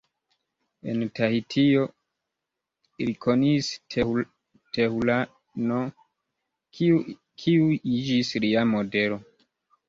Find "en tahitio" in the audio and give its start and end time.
0.91-1.83